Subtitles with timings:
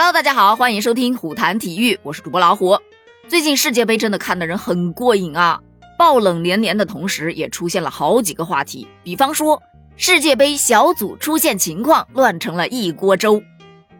[0.00, 2.78] Hello，大家好，欢迎收听虎谈体育，我是主播老虎。
[3.26, 5.60] 最近世界杯真的看的人很过瘾啊，
[5.98, 9.60] 爆冷连连的同时，也出现了好几个话题，比方说
[9.96, 13.42] 世界杯小组出现情况乱成了一锅粥，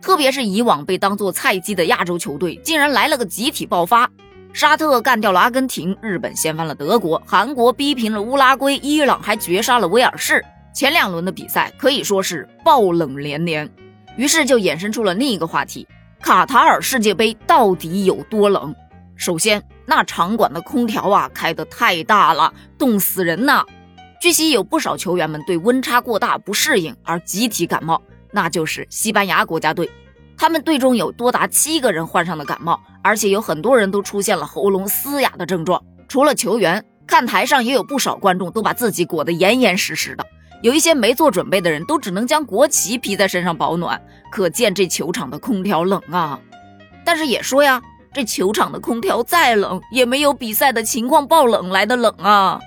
[0.00, 4.08] 特别是以往被当做菜鸡的亚洲球队，竟然来了个集体爆发，
[4.52, 13.68] 沙特干掉了阿根廷，日本掀翻了德国，韩国逼平了乌拉圭，伊朗还绝杀了威尔士，前两轮的比赛可以说是爆冷连连。
[14.18, 15.86] 于是就衍生出了另一个话题：
[16.20, 18.74] 卡塔尔世界杯到底有多冷？
[19.14, 23.64] 首先，那场馆的空调啊开得太大了，冻死人呐！
[24.20, 29.88] 据悉，有不少球员们对温差过大不适应而集体感冒，那就是西班牙国家队。
[30.36, 35.80] 他们队中有多达七个人患上了感冒，而且有很多人都出现了喉咙嘶哑的症状。
[36.08, 40.26] 除了球员，看台上也有不少观众都把自己裹得严严实实的。
[40.60, 46.38] 有一些没做准备的人都只能将国旗披在身上保暖，可见这球场的空调冷啊。
[47.04, 47.80] 但是也说呀，
[48.12, 52.60] 这球场的空调再冷，也没有比赛的情况爆冷来的冷啊。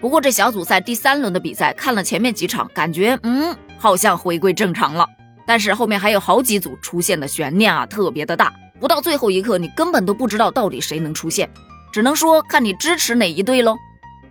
[0.00, 5.06] 不过这小组赛第三轮的比赛看了前面几场，感觉嗯，好像回归正常了。
[5.46, 11.48] 但是后面还有好几组出现的悬念啊，特别的大，不到最后一刻，你根本都不知道到底谁能出现，
[11.92, 13.76] 只能说看你支持哪一队喽。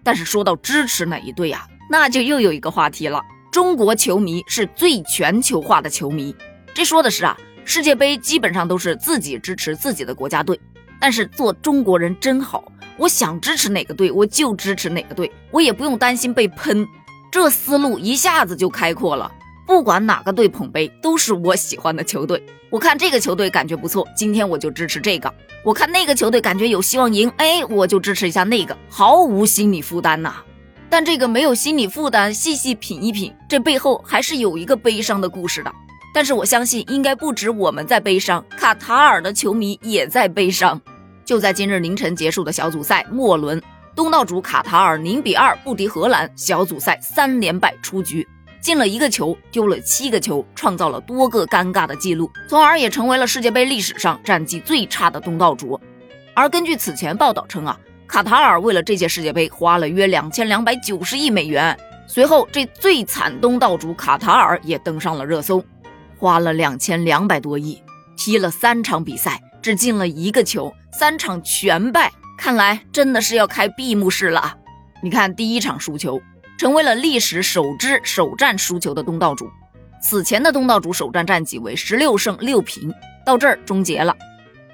[0.03, 1.65] 但是说到支持哪一队呀？
[1.89, 3.21] 那就又有一个话题了。
[3.51, 6.35] 中国球迷是最全球化的球迷，
[6.73, 10.59] 这说的是啊，世界杯基本上都是自己支持自己的国家队。
[10.99, 12.63] 但是做中国人真好，
[12.97, 16.87] 我想支持哪个队我就支持哪个队，我也不用担心被喷。
[17.31, 19.31] 这思路一下子就开阔了，
[19.67, 22.41] 不管哪个队捧杯，都是我喜欢的球队。
[22.69, 25.29] 我看这个球队感觉不错，今天我就支持这个；
[25.63, 30.35] 我看那个球队感觉有希望赢，哎，我就支持一下那个，毫无心理负担呐。
[30.89, 35.71] 但这个没有心理负担，细细品一品，这背后还是有一个悲伤的故事的。
[36.13, 40.79] 但是我相信，应该不止我们在悲伤，卡塔尔的球迷也在悲伤。
[41.25, 43.61] 就在今日凌晨结束的小组赛末轮，
[43.93, 48.25] 东道主卡塔尔零比二不敌荷兰，小组赛三连败出局，
[48.61, 55.77] 进了一个球，丢了七个球，创造了多个尴尬的记录，从而也成为了世界杯历史上战绩最差的东道主。
[56.33, 57.77] 而根据此前报道称啊。
[58.07, 61.77] 卡塔尔为了这届世界杯花了约两千两百九十亿美元。
[62.07, 65.63] 随后，这最惨东道主卡塔尔也登上了热搜，
[66.17, 67.81] 花了两千两百多亿，
[68.15, 72.11] 踢了三场比赛，只进了一个球，三场全败。
[72.37, 74.55] 看来真的是要开闭幕式了。
[75.01, 76.21] 你看，第一场输球，
[76.59, 79.49] 成为了历史首支首战输球的东道主。
[79.99, 82.93] 此前的东道主首战战绩为十六胜六平，
[83.25, 84.15] 到这儿终结了。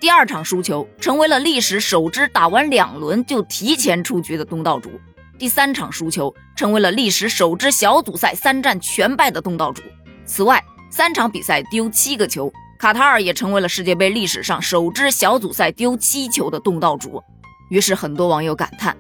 [0.01, 4.89] 第二场输球，成为了历史首支打完两轮就提前出局的东道主；
[5.37, 9.83] 第三场输球，成为了历史首支小组赛三战全败的东道主。
[10.25, 10.59] 此外，
[10.89, 17.21] 三场比赛丢七个球，卡塔尔也成为了世界杯历史上首支小组赛丢七球的东道主。
[17.69, 18.97] 于是，很多网友感叹：“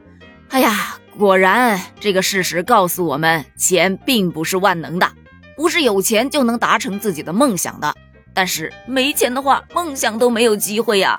[0.49, 5.11] 哎呀，果然这个事实告诉我们，钱并不是万能的，
[5.57, 7.91] 不是有钱就能达成自己的梦想的。”
[8.33, 11.17] 但是没钱的话，梦想都没有机会呀。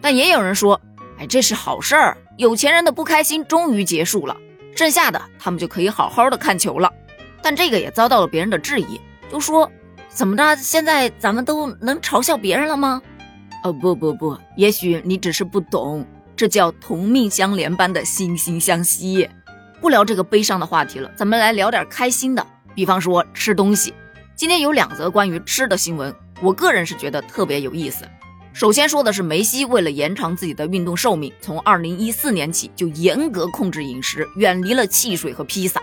[0.00, 0.80] 但也有人说，
[1.18, 4.36] 哎，这是好事儿，有钱人的不开心终于结束了，
[4.76, 6.92] 剩下的他们就可以好好的看球了。
[7.42, 9.00] 但这个也遭到了别人的质疑，
[9.30, 9.70] 就说
[10.08, 13.02] 怎么着，现在咱们都能嘲笑别人了吗？
[13.64, 16.06] 哦不不不，也许你只是不懂，
[16.36, 19.28] 这叫同命相连般的惺惺相惜。
[19.80, 23.92] 不聊这个悲伤的话题了，咱们来聊点开心的，比方说吃东西。
[24.36, 26.14] 今天有两则关于吃的新闻。
[26.40, 28.04] 我个人是觉得特别有意思。
[28.52, 35.82] 首先说的是梅西为了延长自己的运动寿命，从二零一四年起就严格控制饮食，远离了汽水和披萨。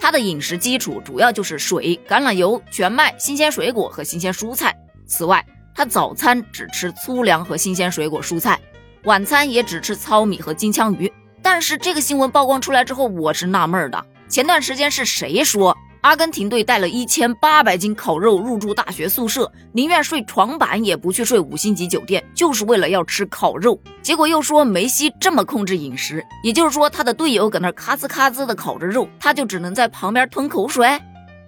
[0.00, 4.76] 他的饮食基础主要就是水、橄榄油、全麦、新鲜水果和新鲜蔬菜。
[5.06, 5.44] 此外，
[5.74, 8.60] 他早餐只吃粗粮和新鲜水果蔬菜，
[9.04, 11.12] 晚餐也只吃糙米和金枪鱼。
[11.42, 14.04] 但是这个新闻曝光出来之后，我是纳闷的。
[14.28, 15.76] 前段时间是谁说？
[16.06, 23.76] 阿根廷队带了一千八百斤烤肉入住大学宿舍，宁愿睡床板也不去睡五星级酒店，就是为了要吃烤肉。
[24.02, 30.88] 结果又说梅西这么控制饮食，也就是说他的队友搁那咔吱咔吱的烤着肉，他就只能在旁边吞口水。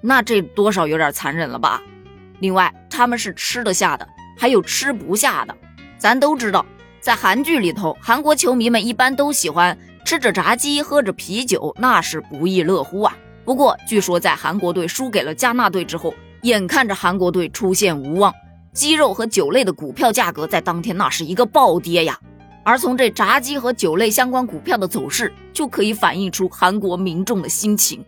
[0.00, 1.80] 那这多少有点残忍了吧？
[2.40, 4.04] 另外，他们是吃得下的，
[4.36, 5.54] 还有吃不下的。
[5.98, 6.66] 咱都知道，
[7.00, 13.16] 在韩剧里头，韩国球迷们一般都喜欢吃着炸鸡，喝着啤酒，那是不亦乐乎啊。
[13.48, 16.12] 不过，据说在韩国队输给了加纳队之后，
[16.42, 18.30] 眼看着韩国队出现无望，
[18.74, 22.20] 鸡肉和酒类的股票价格在当天那是一个暴跌呀。
[22.62, 28.04] 而从这炸鸡和酒类相关股票的走势，就可以反映出韩国民众的心情。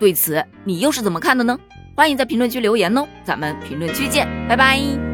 [0.00, 1.56] 对此，你又是怎么看的呢？
[1.94, 5.09] 欢迎在评论区留言哦，咱们评论区见，拜拜。